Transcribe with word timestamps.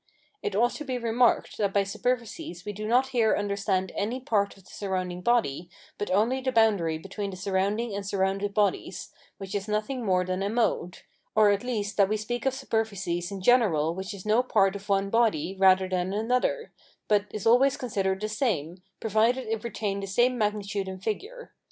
It 0.41 0.55
ought 0.55 0.71
to 0.77 0.83
be 0.83 0.97
remarked 0.97 1.59
that 1.59 1.73
by 1.75 1.83
superficies 1.83 2.65
we 2.65 2.73
do 2.73 2.87
not 2.87 3.09
here 3.09 3.37
understand 3.37 3.91
any 3.93 4.19
part 4.19 4.57
of 4.57 4.63
the 4.63 4.71
surrounding 4.71 5.21
body, 5.21 5.69
but 5.99 6.09
only 6.09 6.41
the 6.41 6.51
boundary 6.51 6.97
between 6.97 7.29
the 7.29 7.37
surrounding 7.37 7.93
and 7.93 8.03
surrounded 8.03 8.51
bodies, 8.51 9.13
which 9.37 9.53
is 9.53 9.67
nothing 9.67 10.03
more 10.03 10.25
than 10.25 10.41
a 10.41 10.49
mode; 10.49 11.03
or 11.35 11.51
at 11.51 11.63
least 11.63 11.97
that 11.97 12.09
we 12.09 12.17
speak 12.17 12.47
of 12.47 12.55
superficies 12.55 13.31
in 13.31 13.43
general 13.43 13.93
which 13.93 14.11
is 14.11 14.25
no 14.25 14.41
part 14.41 14.75
of 14.75 14.89
one 14.89 15.11
body 15.11 15.55
rather 15.55 15.87
than 15.87 16.13
another, 16.13 16.71
but 17.07 17.25
is 17.31 17.45
always 17.45 17.77
considered 17.77 18.19
the 18.21 18.27
same, 18.27 18.81
provided 18.99 19.45
it 19.47 19.63
retain 19.63 19.99
the 19.99 20.07
same 20.07 20.35
magnitude 20.35 20.87
and 20.87 21.03
figure. 21.03 21.53